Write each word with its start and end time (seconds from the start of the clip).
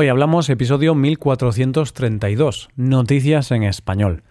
Hoy 0.00 0.06
hablamos 0.06 0.48
episodio 0.48 0.94
1432, 0.94 2.68
Noticias 2.76 3.50
en 3.50 3.64
Español. 3.64 4.22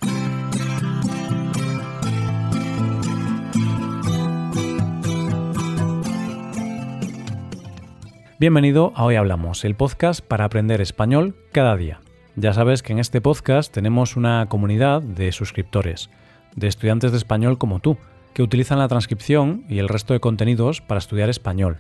Bienvenido 8.40 8.94
a 8.96 9.04
Hoy 9.04 9.16
Hablamos, 9.16 9.66
el 9.66 9.76
podcast 9.76 10.22
para 10.22 10.46
aprender 10.46 10.80
español 10.80 11.36
cada 11.52 11.76
día. 11.76 12.00
Ya 12.38 12.54
sabes 12.54 12.82
que 12.82 12.94
en 12.94 13.00
este 13.00 13.20
podcast 13.20 13.74
tenemos 13.74 14.16
una 14.16 14.46
comunidad 14.48 15.02
de 15.02 15.34
suscriptores, 15.34 16.10
de 16.56 16.68
estudiantes 16.68 17.12
de 17.12 17.18
español 17.18 17.58
como 17.58 17.82
tú, 17.82 17.98
que 18.34 18.42
utilizan 18.42 18.80
la 18.80 18.88
transcripción 18.88 19.66
y 19.68 19.80
el 19.80 19.90
resto 19.90 20.14
de 20.14 20.22
contenidos 20.22 20.80
para 20.80 21.00
estudiar 21.00 21.30
español 21.30 21.80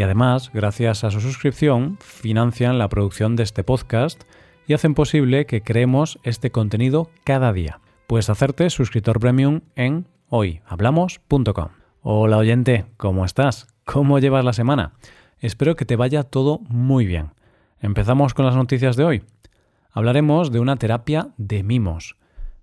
y 0.00 0.02
además, 0.02 0.50
gracias 0.54 1.04
a 1.04 1.10
su 1.10 1.20
suscripción, 1.20 1.98
financian 2.00 2.78
la 2.78 2.88
producción 2.88 3.36
de 3.36 3.42
este 3.42 3.64
podcast 3.64 4.22
y 4.66 4.72
hacen 4.72 4.94
posible 4.94 5.44
que 5.44 5.60
creemos 5.60 6.18
este 6.22 6.50
contenido 6.50 7.10
cada 7.22 7.52
día. 7.52 7.80
Puedes 8.06 8.30
hacerte 8.30 8.70
suscriptor 8.70 9.20
premium 9.20 9.60
en 9.76 10.06
hoyhablamos.com. 10.30 11.68
Hola 12.00 12.38
oyente, 12.38 12.86
¿cómo 12.96 13.26
estás? 13.26 13.66
¿Cómo 13.84 14.18
llevas 14.18 14.42
la 14.42 14.54
semana? 14.54 14.94
Espero 15.38 15.76
que 15.76 15.84
te 15.84 15.96
vaya 15.96 16.22
todo 16.22 16.60
muy 16.70 17.04
bien. 17.04 17.34
Empezamos 17.78 18.32
con 18.32 18.46
las 18.46 18.56
noticias 18.56 18.96
de 18.96 19.04
hoy. 19.04 19.22
Hablaremos 19.92 20.50
de 20.50 20.60
una 20.60 20.76
terapia 20.76 21.28
de 21.36 21.62
mimos. 21.62 22.16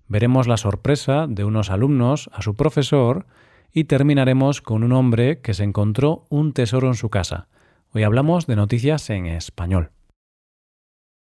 Veremos 0.08 0.48
la 0.48 0.56
sorpresa 0.56 1.28
de 1.28 1.44
unos 1.44 1.70
alumnos 1.70 2.30
a 2.32 2.42
su 2.42 2.56
profesor 2.56 3.26
y 3.72 3.84
terminaremos 3.84 4.60
con 4.60 4.84
un 4.84 4.92
hombre 4.92 5.40
que 5.40 5.54
se 5.54 5.64
encontró 5.64 6.26
un 6.28 6.52
tesoro 6.52 6.88
en 6.88 6.94
su 6.94 7.10
casa. 7.10 7.48
Hoy 7.92 8.02
hablamos 8.02 8.46
de 8.46 8.56
noticias 8.56 9.08
en 9.10 9.26
español. 9.26 9.90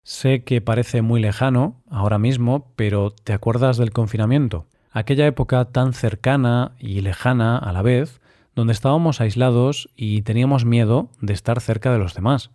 Sé 0.03 0.43
que 0.43 0.61
parece 0.61 1.03
muy 1.03 1.21
lejano 1.21 1.83
ahora 1.91 2.19
mismo, 2.19 2.73
pero 2.77 3.11
¿te 3.11 3.33
acuerdas 3.33 3.77
del 3.77 3.93
confinamiento? 3.93 4.67
Aquella 4.91 5.27
época 5.27 5.67
tan 5.67 5.93
cercana 5.93 6.73
y 6.79 7.03
lejana 7.03 7.59
a 7.59 7.73
la 7.73 7.83
vez, 7.83 8.21
donde 8.55 8.73
estábamos 8.73 9.21
aislados 9.21 9.91
y 9.95 10.23
teníamos 10.23 10.65
miedo 10.65 11.11
de 11.21 11.35
estar 11.35 11.61
cerca 11.61 11.93
de 11.93 11.99
los 11.99 12.15
demás. 12.15 12.51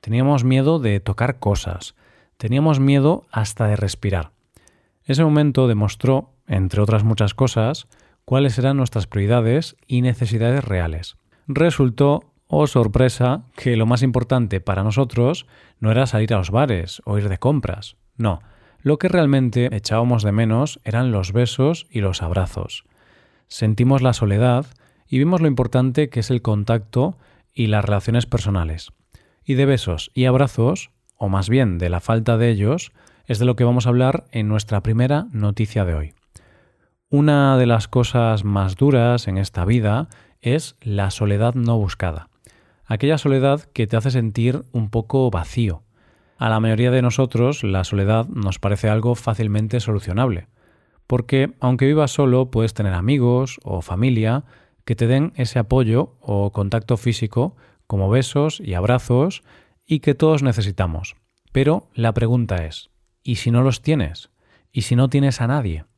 Teníamos 0.00 0.44
miedo 0.44 0.78
de 0.78 1.00
tocar 1.00 1.38
cosas. 1.38 1.94
Teníamos 2.36 2.80
miedo 2.80 3.24
hasta 3.32 3.66
de 3.66 3.76
respirar. 3.76 4.32
Ese 5.04 5.24
momento 5.24 5.66
demostró, 5.66 6.34
entre 6.46 6.80
otras 6.80 7.02
muchas 7.02 7.34
cosas, 7.34 7.88
cuáles 8.24 8.58
eran 8.58 8.76
nuestras 8.76 9.06
prioridades 9.06 9.76
y 9.86 10.02
necesidades 10.02 10.64
reales. 10.64 11.16
Resultó, 11.46 12.32
oh 12.46 12.66
sorpresa, 12.66 13.44
que 13.56 13.76
lo 13.76 13.86
más 13.86 14.02
importante 14.02 14.60
para 14.60 14.84
nosotros 14.84 15.46
no 15.78 15.90
era 15.90 16.06
salir 16.06 16.34
a 16.34 16.38
los 16.38 16.50
bares 16.50 17.02
o 17.04 17.18
ir 17.18 17.28
de 17.28 17.38
compras. 17.38 17.96
No, 18.16 18.40
lo 18.82 18.98
que 18.98 19.08
realmente 19.08 19.74
echábamos 19.74 20.22
de 20.22 20.32
menos 20.32 20.80
eran 20.84 21.12
los 21.12 21.32
besos 21.32 21.86
y 21.90 22.00
los 22.00 22.22
abrazos. 22.22 22.84
Sentimos 23.48 24.00
la 24.00 24.12
soledad 24.12 24.66
y 25.08 25.18
vimos 25.18 25.40
lo 25.40 25.48
importante 25.48 26.08
que 26.08 26.20
es 26.20 26.30
el 26.30 26.40
contacto 26.40 27.18
y 27.52 27.66
las 27.66 27.84
relaciones 27.84 28.26
personales. 28.26 28.90
Y 29.44 29.54
de 29.54 29.66
besos 29.66 30.10
y 30.14 30.26
abrazos, 30.26 30.90
o 31.16 31.28
más 31.28 31.48
bien 31.48 31.78
de 31.78 31.88
la 31.88 32.00
falta 32.00 32.38
de 32.38 32.50
ellos, 32.50 32.92
es 33.26 33.38
de 33.38 33.44
lo 33.44 33.56
que 33.56 33.64
vamos 33.64 33.86
a 33.86 33.90
hablar 33.90 34.24
en 34.30 34.48
nuestra 34.48 34.82
primera 34.82 35.26
noticia 35.32 35.84
de 35.84 35.94
hoy. 35.94 36.14
Una 37.12 37.58
de 37.58 37.66
las 37.66 37.88
cosas 37.88 38.44
más 38.44 38.76
duras 38.76 39.26
en 39.26 39.36
esta 39.36 39.64
vida 39.64 40.06
es 40.40 40.76
la 40.80 41.10
soledad 41.10 41.54
no 41.54 41.76
buscada. 41.76 42.28
Aquella 42.84 43.18
soledad 43.18 43.62
que 43.72 43.88
te 43.88 43.96
hace 43.96 44.12
sentir 44.12 44.62
un 44.70 44.90
poco 44.90 45.28
vacío. 45.28 45.82
A 46.38 46.48
la 46.48 46.60
mayoría 46.60 46.92
de 46.92 47.02
nosotros 47.02 47.64
la 47.64 47.82
soledad 47.82 48.28
nos 48.28 48.60
parece 48.60 48.88
algo 48.88 49.16
fácilmente 49.16 49.80
solucionable, 49.80 50.46
porque 51.08 51.52
aunque 51.58 51.86
vivas 51.86 52.12
solo 52.12 52.52
puedes 52.52 52.74
tener 52.74 52.94
amigos 52.94 53.58
o 53.64 53.82
familia 53.82 54.44
que 54.84 54.94
te 54.94 55.08
den 55.08 55.32
ese 55.34 55.58
apoyo 55.58 56.14
o 56.20 56.52
contacto 56.52 56.96
físico 56.96 57.56
como 57.88 58.08
besos 58.08 58.60
y 58.60 58.74
abrazos 58.74 59.42
y 59.84 59.98
que 59.98 60.14
todos 60.14 60.44
necesitamos. 60.44 61.16
Pero 61.50 61.88
la 61.92 62.14
pregunta 62.14 62.64
es, 62.66 62.90
¿y 63.24 63.34
si 63.34 63.50
no 63.50 63.62
los 63.62 63.82
tienes? 63.82 64.30
¿Y 64.70 64.82
si 64.82 64.94
no 64.94 65.08
tienes 65.08 65.40
a 65.40 65.48
nadie? 65.48 65.89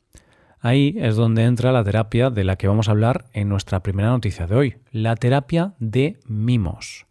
Ahí 0.65 0.95
es 0.97 1.17
donde 1.17 1.43
entra 1.43 1.73
la 1.73 1.83
terapia 1.83 2.31
de 2.31 2.45
la 2.45 2.55
que 2.55 2.69
vamos 2.69 2.87
a 2.87 2.93
hablar 2.93 3.25
en 3.33 3.49
nuestra 3.49 3.83
primera 3.83 4.11
noticia 4.11 4.47
de 4.47 4.55
hoy, 4.55 4.77
la 4.93 5.17
terapia 5.17 5.75
de 5.81 6.21
mimos. 6.29 7.07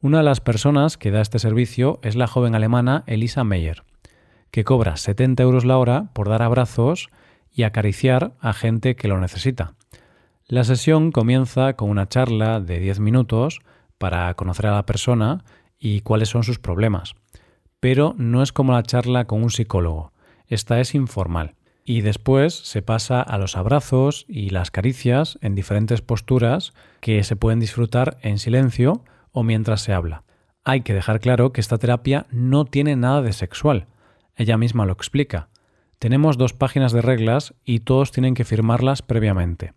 Una 0.00 0.18
de 0.18 0.24
las 0.24 0.40
personas 0.40 0.98
que 0.98 1.12
da 1.12 1.20
este 1.20 1.38
servicio 1.38 2.00
es 2.02 2.16
la 2.16 2.26
joven 2.26 2.56
alemana 2.56 3.04
Elisa 3.06 3.44
Meyer, 3.44 3.84
que 4.50 4.64
cobra 4.64 4.96
70 4.96 5.44
euros 5.44 5.64
la 5.64 5.78
hora 5.78 6.10
por 6.12 6.28
dar 6.28 6.42
abrazos 6.42 7.08
y 7.52 7.62
acariciar 7.62 8.32
a 8.40 8.52
gente 8.52 8.96
que 8.96 9.06
lo 9.06 9.20
necesita. 9.20 9.74
La 10.48 10.64
sesión 10.64 11.12
comienza 11.12 11.74
con 11.74 11.88
una 11.88 12.08
charla 12.08 12.58
de 12.58 12.80
10 12.80 12.98
minutos 12.98 13.60
para 13.96 14.34
conocer 14.34 14.66
a 14.66 14.74
la 14.74 14.86
persona 14.86 15.44
y 15.78 16.00
cuáles 16.00 16.30
son 16.30 16.42
sus 16.42 16.58
problemas. 16.58 17.14
Pero 17.78 18.16
no 18.18 18.42
es 18.42 18.50
como 18.50 18.72
la 18.72 18.82
charla 18.82 19.26
con 19.26 19.40
un 19.40 19.50
psicólogo, 19.50 20.12
esta 20.48 20.80
es 20.80 20.96
informal 20.96 21.54
y 21.84 22.00
después 22.02 22.54
se 22.54 22.82
pasa 22.82 23.20
a 23.20 23.38
los 23.38 23.56
abrazos 23.56 24.24
y 24.28 24.50
las 24.50 24.70
caricias 24.70 25.38
en 25.42 25.54
diferentes 25.54 26.00
posturas 26.00 26.72
que 27.00 27.22
se 27.24 27.36
pueden 27.36 27.60
disfrutar 27.60 28.18
en 28.22 28.38
silencio 28.38 29.04
o 29.32 29.42
mientras 29.42 29.82
se 29.82 29.92
habla. 29.92 30.24
Hay 30.64 30.82
que 30.82 30.94
dejar 30.94 31.20
claro 31.20 31.52
que 31.52 31.60
esta 31.60 31.78
terapia 31.78 32.26
no 32.30 32.64
tiene 32.64 32.94
nada 32.94 33.22
de 33.22 33.32
sexual. 33.32 33.88
Ella 34.36 34.56
misma 34.56 34.86
lo 34.86 34.92
explica. 34.92 35.48
Tenemos 35.98 36.38
dos 36.38 36.52
páginas 36.52 36.92
de 36.92 37.02
reglas 37.02 37.54
y 37.64 37.80
todos 37.80 38.12
tienen 38.12 38.34
que 38.34 38.44
firmarlas 38.44 39.02
previamente. 39.02 39.72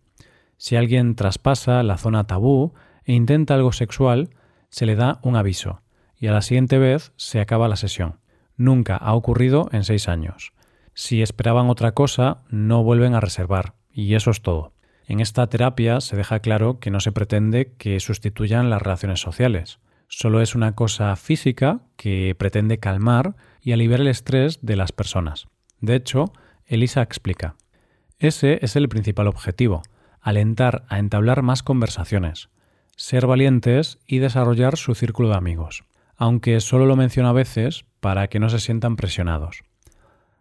Si 0.58 0.76
alguien 0.76 1.16
traspasa 1.16 1.84
la 1.84 1.98
zona 1.98 2.26
tabú 2.26 2.74
e 3.04 3.14
intenta 3.14 3.56
algo 3.56 3.72
sexual, 3.72 4.30
se 4.70 4.86
le 4.86 4.96
da 4.96 5.20
un 5.24 5.36
aviso 5.36 5.82
y 6.18 6.28
a 6.28 6.32
la 6.32 6.42
siguiente 6.42 6.78
vez 6.78 7.14
se 7.18 7.40
acaba 7.40 7.68
la 7.68 7.76
sesión. 7.76 8.20
Nunca 8.58 8.96
ha 8.96 9.14
ocurrido 9.14 9.70
en 9.72 9.84
seis 9.84 10.08
años. 10.08 10.54
Si 10.96 11.22
esperaban 11.22 11.70
otra 11.70 11.92
cosa, 11.92 12.40
no 12.50 12.82
vuelven 12.82 13.16
a 13.16 13.20
reservar, 13.20 13.74
y 13.92 14.16
eso 14.16 14.32
es 14.32 14.42
todo. 14.42 14.72
En 15.08 15.20
esta 15.20 15.46
terapia 15.48 16.00
se 16.00 16.16
deja 16.16 16.40
claro 16.40 16.80
que 16.80 16.90
no 16.90 17.02
se 17.02 17.12
pretende 17.12 17.74
que 17.78 18.00
sustituyan 18.00 18.70
las 18.70 18.82
relaciones 18.82 19.20
sociales. 19.20 19.80
Solo 20.08 20.42
es 20.42 20.56
una 20.56 20.74
cosa 20.74 21.14
física 21.18 21.82
que 21.98 22.34
pretende 22.38 22.80
calmar 22.80 23.36
y 23.62 23.74
aliviar 23.74 24.00
el 24.00 24.08
estrés 24.08 24.60
de 24.62 24.78
las 24.78 24.94
personas. 24.94 25.48
De 25.82 25.96
hecho, 25.96 26.32
Elisa 26.66 27.02
explica. 27.02 27.56
Ese 28.18 28.60
es 28.62 28.78
el 28.78 28.88
principal 28.88 29.28
objetivo, 29.28 29.84
alentar 30.22 30.86
a 30.88 31.00
entablar 31.00 31.42
más 31.42 31.62
conversaciones, 31.62 32.50
ser 32.96 33.28
valientes 33.28 34.00
y 34.08 34.20
desarrollar 34.20 34.78
su 34.78 34.96
círculo 34.96 35.28
de 35.28 35.36
amigos, 35.36 35.84
aunque 36.16 36.62
solo 36.62 36.86
lo 36.86 36.96
menciona 36.96 37.30
a 37.32 37.34
veces 37.34 37.84
para 38.00 38.30
que 38.30 38.40
no 38.40 38.48
se 38.48 38.60
sientan 38.60 38.96
presionados. 38.96 39.64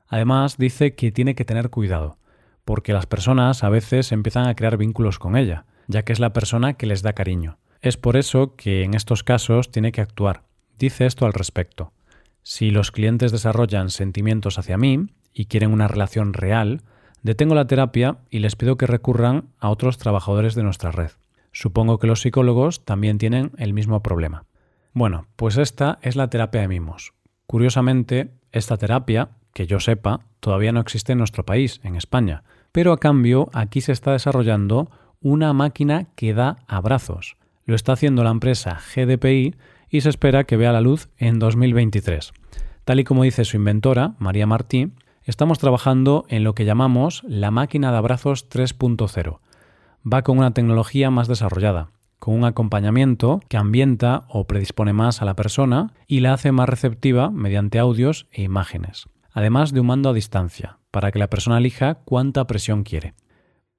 Además, 0.09 0.57
dice 0.59 0.95
que 0.95 1.13
tiene 1.13 1.35
que 1.35 1.45
tener 1.45 1.71
cuidado, 1.71 2.19
porque 2.65 2.93
las 2.93 3.07
personas 3.07 3.65
a 3.65 3.69
veces 3.69 4.13
empiezan 4.13 4.47
a 4.47 4.55
crear 4.55 4.77
vínculos 4.77 5.19
con 5.19 5.37
ella, 5.37 5.67
ya 5.87 6.03
que 6.03 6.13
es 6.13 6.21
la 6.21 6.33
persona 6.33 6.75
que 6.75 6.87
les 6.87 7.03
da 7.03 7.13
cariño. 7.13 7.59
Es 7.81 7.97
por 7.97 8.17
eso 8.17 8.57
que 8.57 8.83
en 8.83 8.95
estos 8.95 9.23
casos 9.23 9.71
tiene 9.71 9.93
que 9.93 10.01
actuar. 10.01 10.43
Dice 10.79 11.07
esto 11.07 11.27
al 11.27 11.33
respecto. 11.33 11.93
Si 12.43 12.71
los 12.71 12.91
clientes 12.91 13.33
desarrollan 13.33 13.91
sentimientos 13.91 14.59
hacia 14.59 14.79
mí 14.79 15.07
y 15.33 15.47
quieren 15.47 15.73
una 15.73 15.89
relación 15.89 16.33
real, 16.33 16.83
detengo 17.23 17.55
la 17.55 17.67
terapia 17.67 18.19
y 18.31 18.39
les 18.39 18.57
pido 18.57 18.77
que 18.77 18.87
recurran 18.87 19.49
a 19.59 19.71
otros 19.71 19.99
trabajadores 19.99 20.55
de 20.55 20.63
nuestra 20.63 20.91
red. 20.91 21.11
Supongo 21.53 21.99
que 21.99 22.07
los 22.07 22.21
psicólogos 22.21 22.85
también 22.85 23.19
tienen 23.19 23.53
el 23.59 23.73
mismo 23.73 24.03
problema. 24.03 24.45
Bueno, 24.93 25.27
pues 25.37 25.57
esta 25.57 25.99
es 26.03 26.17
la 26.17 26.29
terapia 26.29 26.63
de 26.63 26.69
mimos. 26.69 27.15
Curiosamente, 27.47 28.31
esta 28.53 28.77
terapia 28.77 29.31
que 29.55 29.67
yo 29.67 29.81
sepa, 29.81 30.21
todavía 30.41 30.73
no 30.73 30.81
existe 30.81 31.12
en 31.12 31.19
nuestro 31.19 31.47
país, 31.47 31.81
en 31.85 31.97
España, 31.97 32.43
pero 32.73 32.93
a 32.93 32.99
cambio 32.99 33.49
aquí 33.55 33.81
se 33.81 33.93
está 33.93 34.12
desarrollando 34.12 34.91
una 35.23 35.55
máquina 35.55 36.09
que 36.17 36.35
da 36.35 36.59
abrazos. 36.67 37.37
Lo 37.65 37.75
está 37.75 37.93
haciendo 37.93 38.25
la 38.25 38.31
empresa 38.31 38.79
GDPI 38.95 39.55
y 39.89 40.01
se 40.03 40.11
espera 40.11 40.45
que 40.45 40.59
vea 40.59 40.73
la 40.73 40.83
luz 40.83 41.09
en 41.17 41.39
2023. 41.39 42.33
Tal 42.85 43.01
y 43.01 43.05
como 43.05 43.23
dice 43.23 43.45
su 43.45 43.56
inventora, 43.56 44.15
María 44.19 44.47
Martí, 44.47 44.91
estamos 45.23 45.59
trabajando 45.59 46.27
en 46.29 46.45
lo 46.45 46.55
que 46.55 46.67
llamamos 46.67 47.23
la 47.27 47.50
máquina 47.50 47.91
de 47.91 47.97
abrazos 47.97 48.50
3.0. 48.50 49.39
Va 50.12 50.23
con 50.23 50.37
una 50.37 50.53
tecnología 50.53 51.11
más 51.11 51.29
desarrollada, 51.29 51.91
con 52.19 52.35
un 52.35 52.45
acompañamiento 52.45 53.41
que 53.49 53.57
ambienta 53.57 54.25
o 54.29 54.47
predispone 54.47 54.93
más 54.93 55.23
a 55.23 55.25
la 55.25 55.37
persona 55.37 55.95
y 56.07 56.21
la 56.21 56.35
hace 56.35 56.53
más 56.53 56.69
receptiva 56.69 57.31
mediante 57.31 57.79
audios 57.79 58.27
e 58.33 58.43
imágenes 58.43 59.07
además 59.35 59.73
de 59.73 59.81
un 59.81 59.89
mando 59.89 60.09
a 60.09 60.15
distancia, 60.15 60.79
para 60.91 61.13
que 61.13 61.19
la 61.19 61.29
persona 61.29 61.59
elija 61.59 61.97
cuánta 62.07 62.47
presión 62.47 62.85
quiere. 62.85 63.15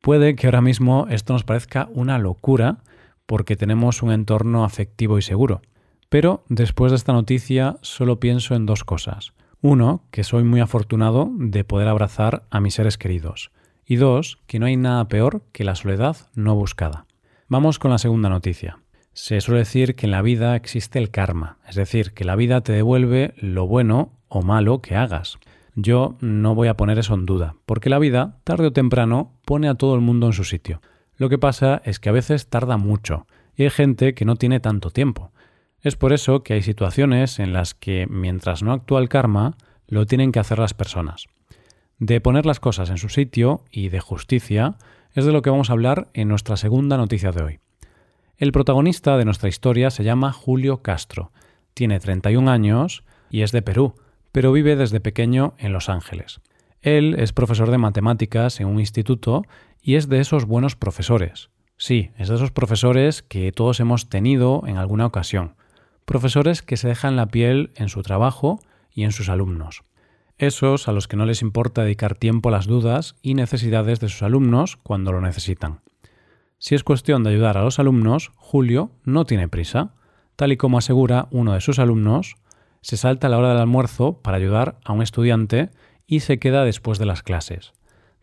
Puede 0.01 0.35
que 0.35 0.45
ahora 0.45 0.61
mismo 0.61 1.07
esto 1.09 1.33
nos 1.33 1.43
parezca 1.43 1.89
una 1.93 2.19
locura 2.19 2.83
porque 3.25 3.55
tenemos 3.55 4.03
un 4.03 4.11
entorno 4.11 4.63
afectivo 4.63 5.17
y 5.17 5.23
seguro, 5.23 5.61
Pero 6.09 6.45
después 6.49 6.91
de 6.91 6.97
esta 6.97 7.13
noticia 7.13 7.77
solo 7.81 8.19
pienso 8.19 8.53
en 8.53 8.67
dos 8.67 8.83
cosas. 8.83 9.33
Uno, 9.61 10.03
que 10.11 10.23
soy 10.23 10.43
muy 10.43 10.59
afortunado 10.59 11.31
de 11.33 11.63
poder 11.63 11.87
abrazar 11.87 12.45
a 12.51 12.59
mis 12.59 12.75
seres 12.75 12.99
queridos. 12.99 13.51
Y 13.83 13.95
dos, 13.95 14.37
que 14.45 14.59
no 14.59 14.67
hay 14.67 14.77
nada 14.77 15.07
peor 15.07 15.41
que 15.51 15.63
la 15.63 15.73
soledad 15.73 16.17
no 16.35 16.53
buscada. 16.53 17.07
Vamos 17.47 17.79
con 17.79 17.89
la 17.89 17.97
segunda 17.97 18.29
noticia. 18.29 18.77
Se 19.13 19.41
suele 19.41 19.59
decir 19.59 19.95
que 19.95 20.05
en 20.05 20.11
la 20.11 20.21
vida 20.21 20.55
existe 20.55 20.99
el 20.99 21.09
karma, 21.09 21.57
es 21.67 21.75
decir, 21.75 22.13
que 22.13 22.25
la 22.25 22.35
vida 22.35 22.61
te 22.61 22.73
devuelve 22.73 23.33
lo 23.37 23.65
bueno 23.65 24.14
o 24.27 24.41
malo 24.41 24.81
que 24.81 24.95
hagas. 24.95 25.37
Yo 25.75 26.17
no 26.21 26.55
voy 26.55 26.67
a 26.67 26.77
poner 26.77 26.97
eso 26.99 27.13
en 27.13 27.25
duda, 27.25 27.55
porque 27.65 27.89
la 27.89 27.99
vida, 27.99 28.37
tarde 28.43 28.67
o 28.67 28.73
temprano, 28.73 29.33
pone 29.45 29.67
a 29.67 29.75
todo 29.75 29.95
el 29.95 30.01
mundo 30.01 30.27
en 30.27 30.33
su 30.33 30.43
sitio. 30.43 30.81
Lo 31.17 31.29
que 31.29 31.37
pasa 31.37 31.81
es 31.85 31.99
que 31.99 32.09
a 32.09 32.13
veces 32.13 32.47
tarda 32.47 32.77
mucho, 32.77 33.27
y 33.55 33.63
hay 33.63 33.69
gente 33.69 34.13
que 34.13 34.25
no 34.25 34.35
tiene 34.35 34.59
tanto 34.59 34.89
tiempo. 34.89 35.31
Es 35.81 35.95
por 35.95 36.13
eso 36.13 36.43
que 36.43 36.53
hay 36.53 36.61
situaciones 36.61 37.39
en 37.39 37.53
las 37.53 37.73
que, 37.73 38.07
mientras 38.09 38.63
no 38.63 38.71
actúa 38.71 39.01
el 39.01 39.09
karma, 39.09 39.55
lo 39.87 40.05
tienen 40.05 40.31
que 40.31 40.39
hacer 40.39 40.59
las 40.59 40.73
personas. 40.73 41.27
De 41.99 42.19
poner 42.19 42.45
las 42.45 42.59
cosas 42.59 42.89
en 42.89 42.97
su 42.97 43.09
sitio 43.09 43.63
y 43.71 43.89
de 43.89 43.99
justicia 43.99 44.75
es 45.13 45.25
de 45.25 45.31
lo 45.31 45.41
que 45.41 45.49
vamos 45.49 45.69
a 45.69 45.73
hablar 45.73 46.09
en 46.13 46.27
nuestra 46.27 46.57
segunda 46.57 46.97
noticia 46.97 47.31
de 47.31 47.43
hoy. 47.43 47.59
El 48.37 48.51
protagonista 48.51 49.15
de 49.17 49.23
nuestra 49.23 49.47
historia 49.47 49.89
se 49.89 50.03
llama 50.03 50.33
Julio 50.33 50.81
Castro. 50.81 51.31
Tiene 51.73 51.99
31 51.99 52.51
años 52.51 53.03
y 53.29 53.43
es 53.43 53.53
de 53.53 53.61
Perú, 53.61 53.95
pero 54.35 54.51
vive 54.51 54.75
desde 54.75 54.99
pequeño 54.99 55.53
en 55.59 55.71
Los 55.71 55.87
Ángeles. 55.87 56.41
Él 56.81 57.15
es 57.19 57.31
profesor 57.31 57.71
de 57.71 57.77
matemáticas 57.77 58.59
en 58.59 58.67
un 58.67 58.81
instituto 58.81 59.43
y 59.81 59.95
es 59.95 60.09
de 60.09 60.19
esos 60.19 60.43
buenos 60.43 60.75
profesores. 60.75 61.51
Sí, 61.77 62.11
es 62.17 62.27
de 62.27 62.35
esos 62.35 62.51
profesores 62.51 63.23
que 63.23 63.53
todos 63.53 63.79
hemos 63.79 64.09
tenido 64.09 64.63
en 64.67 64.75
alguna 64.75 65.05
ocasión. 65.05 65.55
Profesores 66.03 66.61
que 66.61 66.75
se 66.75 66.89
dejan 66.89 67.15
la 67.15 67.27
piel 67.27 67.71
en 67.77 67.87
su 67.87 68.01
trabajo 68.01 68.59
y 68.91 69.05
en 69.05 69.13
sus 69.13 69.29
alumnos. 69.29 69.83
Esos 70.37 70.89
a 70.89 70.91
los 70.91 71.07
que 71.07 71.15
no 71.15 71.25
les 71.25 71.41
importa 71.41 71.83
dedicar 71.83 72.15
tiempo 72.15 72.49
a 72.49 72.51
las 72.51 72.67
dudas 72.67 73.15
y 73.21 73.35
necesidades 73.35 74.01
de 74.01 74.09
sus 74.09 74.21
alumnos 74.21 74.75
cuando 74.75 75.13
lo 75.13 75.21
necesitan. 75.21 75.79
Si 76.57 76.75
es 76.75 76.83
cuestión 76.83 77.23
de 77.23 77.29
ayudar 77.29 77.57
a 77.57 77.63
los 77.63 77.79
alumnos, 77.79 78.33
Julio 78.35 78.91
no 79.05 79.23
tiene 79.23 79.47
prisa. 79.47 79.93
Tal 80.35 80.51
y 80.51 80.57
como 80.57 80.77
asegura 80.77 81.29
uno 81.31 81.53
de 81.53 81.61
sus 81.61 81.79
alumnos, 81.79 82.35
se 82.85 82.97
salta 82.97 83.25
a 83.25 83.29
la 83.31 83.39
hora 83.39 83.49
del 83.49 83.57
almuerzo 83.57 84.21
para 84.21 84.37
ayudar 84.37 84.77
a 84.85 84.93
un 84.93 85.01
estudiante 85.01 85.71
y 86.05 86.19
se 86.19 86.37
queda 86.37 86.63
después 86.63 86.99
de 86.99 87.07
las 87.07 87.23
clases. 87.23 87.73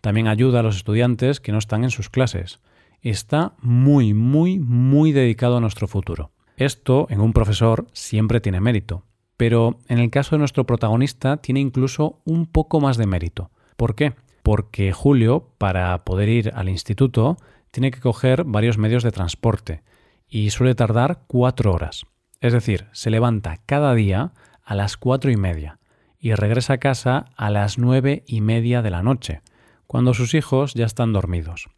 También 0.01 0.29
ayuda 0.29 0.61
a 0.61 0.63
los 0.63 0.77
estudiantes 0.77 1.41
que 1.41 1.51
no 1.51 1.59
están 1.59 1.83
en 1.83 1.91
sus 1.91 2.09
clases. 2.09 2.61
Está 3.01 3.55
muy, 3.61 4.15
muy, 4.15 4.61
muy 4.61 5.11
dedicado 5.11 5.57
a 5.57 5.61
nuestro 5.61 5.89
futuro. 5.89 6.31
Esto 6.57 7.09
en 7.11 7.21
un 7.21 7.33
profesor 7.33 7.89
siempre 7.93 8.41
tiene 8.41 8.61
mérito, 8.61 9.05
pero 9.37 9.81
en 9.89 9.99
el 9.99 10.11
caso 10.11 10.37
de 10.37 10.39
nuestro 10.39 10.65
protagonista 10.65 11.39
tiene 11.39 11.59
incluso 11.59 12.21
un 12.25 12.47
poco 12.47 12.79
más 12.79 12.97
de 12.97 13.07
mérito. 13.07 13.51
¿Por 13.77 13.97
qué? 13.97 14.13
Porque 14.45 14.93
Julio, 14.93 15.49
para 15.59 16.05
poder 16.05 16.29
ir 16.29 16.53
al 16.55 16.69
instituto, 16.69 17.37
tiene 17.73 17.91
que 17.91 17.99
coger 17.99 18.45
varios 18.45 18.79
medios 18.79 19.03
de 19.03 19.11
transporte 19.11 19.83
y 20.29 20.51
suele 20.51 20.77
tardar 20.77 21.25
cuatro 21.27 21.73
horas. 21.73 22.07
Es 22.41 22.53
decir, 22.53 22.87
se 22.93 23.11
levanta 23.11 23.59
cada 23.67 23.95
día 23.95 24.33
a 24.65 24.75
las 24.75 24.97
cuatro 24.97 25.31
y 25.31 25.37
media 25.37 25.79
y 26.19 26.35
regresa 26.35 26.75
a 26.75 26.79
casa 26.79 27.27
a 27.37 27.51
las 27.51 27.79
nueve 27.79 28.23
y 28.27 28.41
media 28.41 28.83
de 28.83 28.91
la 28.91 29.03
noche, 29.03 29.43
cuando 29.87 30.15
sus 30.15 30.35
hijos 30.35 30.75
ya 30.75 30.87
están 30.87 31.13
dormidos. 31.13 31.69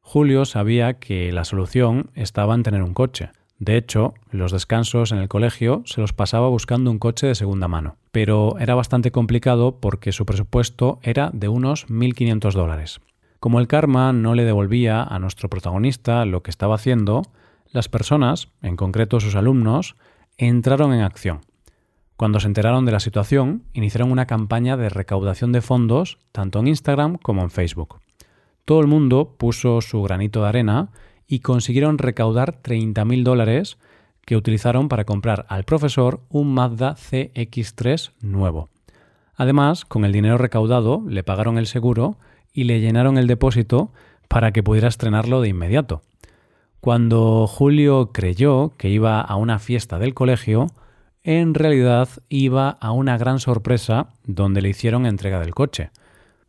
Julio 0.00 0.44
sabía 0.44 0.94
que 0.94 1.30
la 1.32 1.44
solución 1.44 2.10
estaba 2.14 2.54
en 2.54 2.64
tener 2.64 2.82
un 2.82 2.92
coche. 2.92 3.30
De 3.58 3.76
hecho, 3.76 4.14
los 4.30 4.50
descansos 4.50 5.12
en 5.12 5.18
el 5.18 5.28
colegio 5.28 5.82
se 5.86 6.00
los 6.00 6.12
pasaba 6.12 6.48
buscando 6.48 6.90
un 6.90 6.98
coche 6.98 7.28
de 7.28 7.36
segunda 7.36 7.68
mano, 7.68 7.96
pero 8.10 8.58
era 8.58 8.74
bastante 8.74 9.12
complicado 9.12 9.78
porque 9.80 10.10
su 10.10 10.26
presupuesto 10.26 10.98
era 11.02 11.30
de 11.32 11.46
unos 11.48 11.86
1.500 11.88 12.52
dólares. 12.52 13.00
Como 13.38 13.60
el 13.60 13.68
karma 13.68 14.12
no 14.12 14.34
le 14.34 14.44
devolvía 14.44 15.02
a 15.02 15.18
nuestro 15.20 15.48
protagonista 15.48 16.24
lo 16.24 16.42
que 16.42 16.50
estaba 16.50 16.74
haciendo, 16.74 17.22
las 17.70 17.88
personas, 17.88 18.48
en 18.62 18.76
concreto 18.76 19.20
sus 19.20 19.36
alumnos, 19.36 19.96
entraron 20.36 20.92
en 20.92 21.02
acción. 21.02 21.40
Cuando 22.16 22.40
se 22.40 22.46
enteraron 22.46 22.84
de 22.84 22.92
la 22.92 23.00
situación, 23.00 23.64
iniciaron 23.72 24.12
una 24.12 24.26
campaña 24.26 24.76
de 24.76 24.88
recaudación 24.88 25.52
de 25.52 25.60
fondos 25.60 26.18
tanto 26.30 26.60
en 26.60 26.68
Instagram 26.68 27.18
como 27.18 27.42
en 27.42 27.50
Facebook. 27.50 28.00
Todo 28.64 28.80
el 28.80 28.86
mundo 28.86 29.34
puso 29.38 29.80
su 29.80 30.02
granito 30.02 30.42
de 30.42 30.48
arena 30.48 30.90
y 31.26 31.40
consiguieron 31.40 31.98
recaudar 31.98 32.62
30.000 32.62 33.22
dólares 33.24 33.78
que 34.24 34.36
utilizaron 34.36 34.88
para 34.88 35.04
comprar 35.04 35.46
al 35.48 35.64
profesor 35.64 36.20
un 36.28 36.54
Mazda 36.54 36.94
CX3 36.94 38.12
nuevo. 38.20 38.68
Además, 39.34 39.84
con 39.84 40.04
el 40.04 40.12
dinero 40.12 40.38
recaudado 40.38 41.02
le 41.08 41.24
pagaron 41.24 41.58
el 41.58 41.66
seguro 41.66 42.18
y 42.52 42.64
le 42.64 42.80
llenaron 42.80 43.18
el 43.18 43.26
depósito 43.26 43.92
para 44.28 44.52
que 44.52 44.62
pudiera 44.62 44.88
estrenarlo 44.88 45.40
de 45.40 45.48
inmediato. 45.48 46.02
Cuando 46.80 47.46
Julio 47.46 48.10
creyó 48.12 48.72
que 48.76 48.88
iba 48.88 49.20
a 49.20 49.36
una 49.36 49.58
fiesta 49.58 49.98
del 49.98 50.14
colegio, 50.14 50.66
en 51.24 51.54
realidad 51.54 52.08
iba 52.28 52.70
a 52.70 52.90
una 52.92 53.16
gran 53.16 53.38
sorpresa 53.38 54.08
donde 54.24 54.60
le 54.60 54.70
hicieron 54.70 55.06
entrega 55.06 55.38
del 55.38 55.54
coche. 55.54 55.90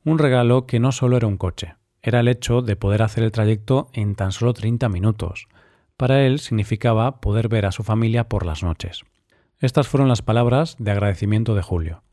Un 0.03 0.17
regalo 0.17 0.65
que 0.65 0.79
no 0.79 0.91
solo 0.91 1.17
era 1.17 1.27
un 1.27 1.37
coche, 1.37 1.75
era 2.01 2.19
el 2.19 2.27
hecho 2.27 2.61
de 2.61 2.75
poder 2.75 3.03
hacer 3.03 3.23
el 3.23 3.31
trayecto 3.31 3.89
en 3.93 4.15
tan 4.15 4.31
solo 4.31 4.53
30 4.53 4.89
minutos. 4.89 5.47
Para 5.95 6.25
él 6.25 6.39
significaba 6.39 7.21
poder 7.21 7.49
ver 7.49 7.65
a 7.65 7.71
su 7.71 7.83
familia 7.83 8.27
por 8.27 8.45
las 8.45 8.63
noches. 8.63 9.01
Estas 9.59 9.87
fueron 9.87 10.09
las 10.09 10.21
palabras 10.21 10.75
de 10.79 10.91
agradecimiento 10.91 11.55
de 11.55 11.61
Julio. 11.61 12.03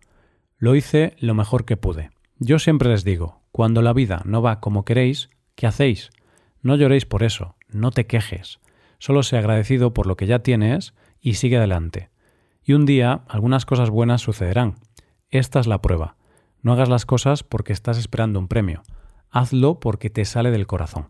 Lo 0.58 0.76
hice 0.76 1.16
lo 1.18 1.34
mejor 1.34 1.64
que 1.64 1.78
pude. 1.78 2.10
Yo 2.38 2.58
siempre 2.58 2.90
les 2.90 3.04
digo, 3.04 3.40
cuando 3.50 3.82
la 3.82 3.92
vida 3.92 4.22
no 4.24 4.42
va 4.42 4.60
como 4.60 4.84
queréis, 4.84 5.30
¿qué 5.54 5.66
hacéis? 5.66 6.10
No 6.62 6.76
lloréis 6.76 7.06
por 7.06 7.22
eso, 7.22 7.56
no 7.68 7.90
te 7.90 8.06
quejes. 8.06 8.60
Solo 8.98 9.22
sé 9.22 9.38
agradecido 9.38 9.94
por 9.94 10.06
lo 10.06 10.16
que 10.16 10.26
ya 10.26 10.40
tienes 10.40 10.94
y 11.20 11.34
sigue 11.34 11.56
adelante. 11.56 12.10
Y 12.64 12.72
un 12.74 12.86
día 12.86 13.22
algunas 13.28 13.66
cosas 13.66 13.90
buenas 13.90 14.20
sucederán. 14.20 14.76
Esta 15.30 15.60
es 15.60 15.66
la 15.66 15.80
prueba. 15.80 16.16
No 16.62 16.72
hagas 16.72 16.88
las 16.88 17.06
cosas 17.06 17.42
porque 17.42 17.72
estás 17.72 17.98
esperando 17.98 18.38
un 18.38 18.48
premio. 18.48 18.82
Hazlo 19.30 19.80
porque 19.80 20.10
te 20.10 20.24
sale 20.24 20.50
del 20.50 20.66
corazón. 20.66 21.08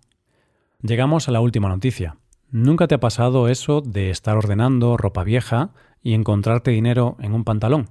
Llegamos 0.82 1.28
a 1.28 1.32
la 1.32 1.40
última 1.40 1.68
noticia. 1.68 2.16
¿Nunca 2.50 2.88
te 2.88 2.94
ha 2.94 3.00
pasado 3.00 3.48
eso 3.48 3.80
de 3.80 4.10
estar 4.10 4.36
ordenando 4.36 4.96
ropa 4.96 5.24
vieja 5.24 5.70
y 6.02 6.14
encontrarte 6.14 6.70
dinero 6.70 7.16
en 7.20 7.32
un 7.32 7.44
pantalón? 7.44 7.90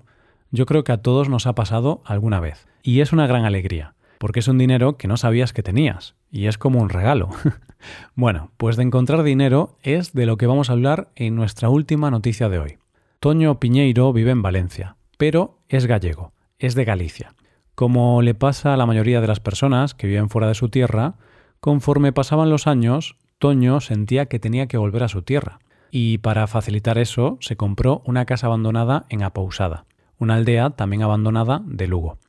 Yo 0.52 0.66
creo 0.66 0.84
que 0.84 0.92
a 0.92 1.02
todos 1.02 1.30
nos 1.30 1.48
ha 1.48 1.56
pasado 1.56 2.02
alguna 2.06 2.40
vez. 2.40 2.68
Y 2.82 3.02
es 3.02 3.14
una 3.14 3.28
gran 3.28 3.46
alegría 3.46 3.96
porque 4.20 4.42
es 4.42 4.48
un 4.50 4.58
dinero 4.58 4.98
que 4.98 5.08
no 5.08 5.18
sabías 5.18 5.54
que 5.54 5.64
tenías, 5.64 6.14
y 6.30 6.48
es 6.48 6.58
como 6.58 6.82
un 6.82 6.90
regalo. 6.90 7.30
bueno, 8.16 8.52
pues 8.58 8.76
de 8.76 8.84
encontrar 8.84 9.24
dinero 9.24 9.78
es 9.82 10.14
de 10.14 10.26
lo 10.26 10.38
que 10.38 10.46
vamos 10.46 10.70
a 10.70 10.74
hablar 10.74 11.10
en 11.16 11.36
nuestra 11.36 11.70
última 11.70 12.12
noticia 12.12 12.50
de 12.50 12.60
hoy. 12.60 12.78
Toño 13.20 13.60
Piñeiro 13.60 14.14
vive 14.14 14.32
en 14.32 14.42
Valencia, 14.42 14.96
pero 15.18 15.60
es 15.68 15.88
gallego, 15.88 16.32
es 16.58 16.74
de 16.74 16.86
Galicia. 16.86 17.36
Como 17.76 18.22
le 18.22 18.34
pasa 18.34 18.74
a 18.74 18.78
la 18.78 18.86
mayoría 18.86 19.20
de 19.20 19.28
las 19.28 19.42
personas 19.42 19.94
que 19.94 20.08
viven 20.08 20.30
fuera 20.30 20.48
de 20.48 20.56
su 20.56 20.70
tierra, 20.70 21.16
conforme 21.60 22.14
pasaban 22.14 22.50
los 22.50 22.66
años, 22.66 23.18
Toño 23.38 23.82
sentía 23.82 24.28
que 24.28 24.40
tenía 24.40 24.68
que 24.68 24.78
volver 24.78 25.04
a 25.04 25.10
su 25.10 25.22
tierra, 25.22 25.60
y 25.92 26.20
para 26.20 26.48
facilitar 26.48 26.98
eso 26.98 27.38
se 27.42 27.58
compró 27.58 28.04
una 28.06 28.24
casa 28.24 28.48
abandonada 28.48 29.06
en 29.10 29.24
Apousada, 29.24 29.84
una 30.18 30.36
aldea 30.36 30.70
también 30.70 31.04
abandonada 31.04 31.62
de 31.66 31.88
Lugo. 31.88 32.20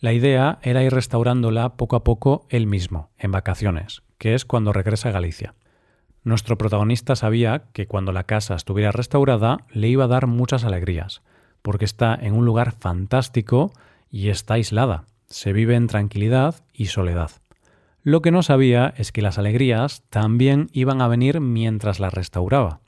La 0.00 0.14
idea 0.14 0.60
era 0.62 0.82
ir 0.82 0.94
restaurándola 0.94 1.76
poco 1.76 1.94
a 1.94 2.04
poco 2.04 2.46
él 2.48 2.66
mismo, 2.66 3.10
en 3.18 3.32
vacaciones, 3.32 4.02
que 4.16 4.32
es 4.32 4.46
cuando 4.46 4.72
regresa 4.72 5.10
a 5.10 5.12
Galicia. 5.12 5.54
Nuestro 6.24 6.58
protagonista 6.58 7.16
sabía 7.16 7.64
que 7.72 7.86
cuando 7.86 8.12
la 8.12 8.24
casa 8.24 8.54
estuviera 8.54 8.92
restaurada 8.92 9.58
le 9.72 9.88
iba 9.88 10.04
a 10.04 10.08
dar 10.08 10.26
muchas 10.26 10.64
alegrías, 10.64 11.22
porque 11.62 11.84
está 11.84 12.14
en 12.14 12.34
un 12.34 12.44
lugar 12.44 12.72
fantástico 12.72 13.72
y 14.10 14.28
está 14.28 14.54
aislada, 14.54 15.04
se 15.26 15.52
vive 15.52 15.74
en 15.74 15.86
tranquilidad 15.86 16.56
y 16.72 16.86
soledad. 16.86 17.30
Lo 18.02 18.22
que 18.22 18.30
no 18.30 18.42
sabía 18.42 18.94
es 18.96 19.12
que 19.12 19.22
las 19.22 19.38
alegrías 19.38 20.02
también 20.08 20.70
iban 20.72 21.02
a 21.02 21.08
venir 21.08 21.40
mientras 21.40 22.00
la 22.00 22.10
restauraba. 22.10 22.80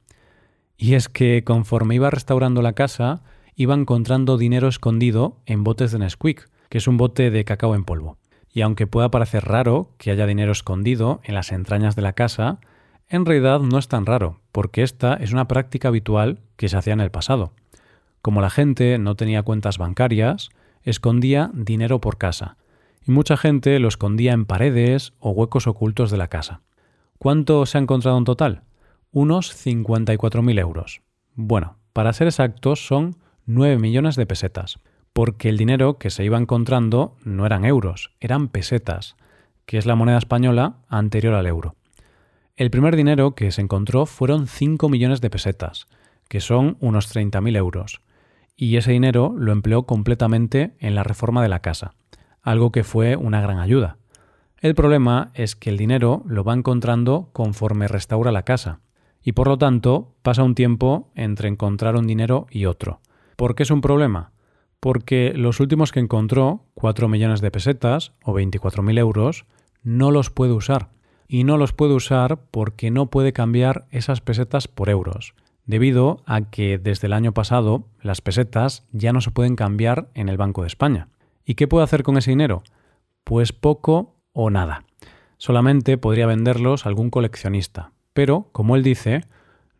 Y 0.76 0.94
es 0.94 1.08
que 1.08 1.44
conforme 1.44 1.96
iba 1.96 2.10
restaurando 2.10 2.62
la 2.62 2.72
casa, 2.72 3.22
iba 3.54 3.74
encontrando 3.74 4.38
dinero 4.38 4.68
escondido 4.68 5.36
en 5.44 5.62
botes 5.62 5.92
de 5.92 5.98
Nesquik, 5.98 6.48
que 6.70 6.78
es 6.78 6.86
un 6.86 6.96
bote 6.96 7.30
de 7.30 7.44
cacao 7.44 7.74
en 7.74 7.84
polvo. 7.84 8.16
Y 8.52 8.62
aunque 8.62 8.86
pueda 8.86 9.10
parecer 9.10 9.44
raro 9.44 9.90
que 9.98 10.10
haya 10.10 10.26
dinero 10.26 10.52
escondido 10.52 11.20
en 11.24 11.34
las 11.34 11.52
entrañas 11.52 11.96
de 11.96 12.02
la 12.02 12.14
casa, 12.14 12.60
en 13.10 13.26
realidad 13.26 13.60
no 13.60 13.76
es 13.76 13.88
tan 13.88 14.06
raro, 14.06 14.40
porque 14.52 14.82
esta 14.82 15.14
es 15.14 15.32
una 15.32 15.48
práctica 15.48 15.88
habitual 15.88 16.38
que 16.56 16.68
se 16.68 16.76
hacía 16.76 16.92
en 16.92 17.00
el 17.00 17.10
pasado. 17.10 17.52
Como 18.22 18.40
la 18.40 18.50
gente 18.50 18.98
no 18.98 19.16
tenía 19.16 19.42
cuentas 19.42 19.78
bancarias, 19.78 20.50
escondía 20.84 21.50
dinero 21.52 22.00
por 22.00 22.18
casa, 22.18 22.56
y 23.04 23.10
mucha 23.10 23.36
gente 23.36 23.78
lo 23.80 23.88
escondía 23.88 24.32
en 24.32 24.44
paredes 24.44 25.12
o 25.18 25.30
huecos 25.30 25.66
ocultos 25.66 26.10
de 26.10 26.18
la 26.18 26.28
casa. 26.28 26.60
¿Cuánto 27.18 27.66
se 27.66 27.78
ha 27.78 27.80
encontrado 27.80 28.16
en 28.16 28.24
total? 28.24 28.62
Unos 29.10 29.52
54.000 29.66 30.60
euros. 30.60 31.02
Bueno, 31.34 31.76
para 31.92 32.12
ser 32.12 32.28
exactos 32.28 32.86
son 32.86 33.16
9 33.46 33.78
millones 33.78 34.14
de 34.14 34.26
pesetas, 34.26 34.78
porque 35.12 35.48
el 35.48 35.56
dinero 35.56 35.98
que 35.98 36.10
se 36.10 36.24
iba 36.24 36.38
encontrando 36.38 37.16
no 37.24 37.44
eran 37.44 37.64
euros, 37.64 38.12
eran 38.20 38.48
pesetas, 38.48 39.16
que 39.66 39.78
es 39.78 39.86
la 39.86 39.96
moneda 39.96 40.18
española 40.18 40.76
anterior 40.88 41.34
al 41.34 41.46
euro. 41.46 41.74
El 42.60 42.70
primer 42.70 42.94
dinero 42.94 43.34
que 43.34 43.52
se 43.52 43.62
encontró 43.62 44.04
fueron 44.04 44.46
5 44.46 44.90
millones 44.90 45.22
de 45.22 45.30
pesetas, 45.30 45.86
que 46.28 46.40
son 46.40 46.76
unos 46.80 47.10
30.000 47.10 47.56
euros, 47.56 48.02
y 48.54 48.76
ese 48.76 48.92
dinero 48.92 49.32
lo 49.34 49.52
empleó 49.52 49.84
completamente 49.84 50.74
en 50.78 50.94
la 50.94 51.02
reforma 51.02 51.42
de 51.42 51.48
la 51.48 51.60
casa, 51.60 51.94
algo 52.42 52.70
que 52.70 52.84
fue 52.84 53.16
una 53.16 53.40
gran 53.40 53.60
ayuda. 53.60 53.96
El 54.58 54.74
problema 54.74 55.30
es 55.32 55.56
que 55.56 55.70
el 55.70 55.78
dinero 55.78 56.22
lo 56.26 56.44
va 56.44 56.52
encontrando 56.52 57.30
conforme 57.32 57.88
restaura 57.88 58.30
la 58.30 58.42
casa, 58.42 58.80
y 59.22 59.32
por 59.32 59.48
lo 59.48 59.56
tanto 59.56 60.12
pasa 60.20 60.42
un 60.42 60.54
tiempo 60.54 61.10
entre 61.14 61.48
encontrar 61.48 61.96
un 61.96 62.06
dinero 62.06 62.46
y 62.50 62.66
otro. 62.66 63.00
¿Por 63.36 63.54
qué 63.54 63.62
es 63.62 63.70
un 63.70 63.80
problema? 63.80 64.32
Porque 64.80 65.32
los 65.34 65.60
últimos 65.60 65.92
que 65.92 66.00
encontró, 66.00 66.66
4 66.74 67.08
millones 67.08 67.40
de 67.40 67.50
pesetas 67.50 68.12
o 68.22 68.34
24.000 68.34 68.98
euros, 68.98 69.46
no 69.82 70.10
los 70.10 70.28
puede 70.28 70.52
usar. 70.52 70.90
Y 71.32 71.44
no 71.44 71.56
los 71.58 71.72
puede 71.72 71.94
usar 71.94 72.40
porque 72.50 72.90
no 72.90 73.06
puede 73.06 73.32
cambiar 73.32 73.86
esas 73.92 74.20
pesetas 74.20 74.66
por 74.66 74.90
euros, 74.90 75.34
debido 75.64 76.24
a 76.26 76.50
que 76.50 76.76
desde 76.76 77.06
el 77.06 77.12
año 77.12 77.30
pasado 77.30 77.86
las 78.02 78.20
pesetas 78.20 78.84
ya 78.90 79.12
no 79.12 79.20
se 79.20 79.30
pueden 79.30 79.54
cambiar 79.54 80.08
en 80.14 80.28
el 80.28 80.36
Banco 80.36 80.62
de 80.62 80.66
España. 80.66 81.06
¿Y 81.44 81.54
qué 81.54 81.68
puede 81.68 81.84
hacer 81.84 82.02
con 82.02 82.18
ese 82.18 82.32
dinero? 82.32 82.64
Pues 83.22 83.52
poco 83.52 84.16
o 84.32 84.50
nada. 84.50 84.82
Solamente 85.36 85.98
podría 85.98 86.26
venderlos 86.26 86.84
a 86.84 86.88
algún 86.88 87.10
coleccionista. 87.10 87.92
Pero, 88.12 88.48
como 88.50 88.74
él 88.74 88.82
dice, 88.82 89.20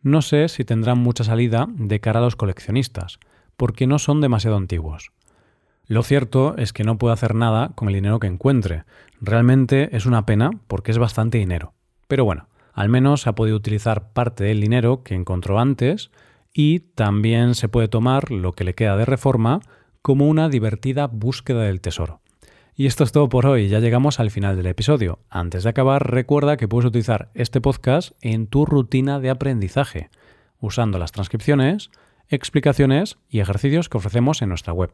no 0.03 0.21
sé 0.21 0.47
si 0.47 0.63
tendrán 0.63 0.99
mucha 0.99 1.25
salida 1.25 1.67
de 1.69 1.99
cara 1.99 2.21
a 2.21 2.23
los 2.23 2.37
coleccionistas, 2.37 3.19
porque 3.57 3.87
no 3.87 3.99
son 3.99 4.21
demasiado 4.21 4.55
antiguos. 4.55 5.11
Lo 5.91 6.03
cierto 6.03 6.55
es 6.55 6.71
que 6.71 6.85
no 6.85 6.97
puedo 6.97 7.13
hacer 7.13 7.35
nada 7.35 7.73
con 7.75 7.89
el 7.89 7.95
dinero 7.95 8.21
que 8.21 8.27
encuentre. 8.27 8.85
Realmente 9.19 9.93
es 9.93 10.05
una 10.05 10.25
pena 10.25 10.51
porque 10.67 10.91
es 10.91 10.97
bastante 10.97 11.37
dinero. 11.37 11.73
Pero 12.07 12.23
bueno, 12.23 12.47
al 12.71 12.87
menos 12.87 13.27
ha 13.27 13.35
podido 13.35 13.57
utilizar 13.57 14.13
parte 14.13 14.45
del 14.45 14.61
dinero 14.61 15.03
que 15.03 15.15
encontró 15.15 15.59
antes 15.59 16.09
y 16.53 16.79
también 16.79 17.55
se 17.55 17.67
puede 17.67 17.89
tomar 17.89 18.31
lo 18.31 18.53
que 18.53 18.63
le 18.63 18.73
queda 18.73 18.95
de 18.95 19.03
reforma 19.03 19.59
como 20.01 20.29
una 20.29 20.47
divertida 20.47 21.07
búsqueda 21.07 21.63
del 21.63 21.81
tesoro. 21.81 22.21
Y 22.73 22.85
esto 22.85 23.03
es 23.03 23.11
todo 23.11 23.27
por 23.27 23.45
hoy, 23.45 23.67
ya 23.67 23.81
llegamos 23.81 24.21
al 24.21 24.31
final 24.31 24.55
del 24.55 24.67
episodio. 24.67 25.19
Antes 25.29 25.63
de 25.63 25.71
acabar, 25.71 26.09
recuerda 26.09 26.55
que 26.55 26.69
puedes 26.69 26.87
utilizar 26.87 27.31
este 27.33 27.59
podcast 27.59 28.13
en 28.21 28.47
tu 28.47 28.65
rutina 28.65 29.19
de 29.19 29.29
aprendizaje, 29.29 30.09
usando 30.61 30.99
las 30.99 31.11
transcripciones, 31.11 31.91
explicaciones 32.29 33.17
y 33.27 33.41
ejercicios 33.41 33.89
que 33.89 33.97
ofrecemos 33.97 34.41
en 34.41 34.47
nuestra 34.47 34.71
web. 34.71 34.93